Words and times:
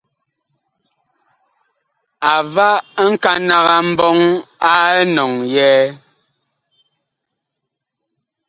A 2.31 2.33
va 2.53 2.69
nkanag 3.09 3.67
a 3.77 3.79
mbɔŋ 3.91 4.17
a 4.71 4.71
enɔŋ 4.99 5.31
yɛɛ. 5.53 5.83